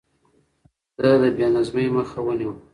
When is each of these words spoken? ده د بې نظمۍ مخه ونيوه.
ده 0.99 1.09
د 1.21 1.23
بې 1.37 1.47
نظمۍ 1.55 1.87
مخه 1.95 2.19
ونيوه. 2.23 2.55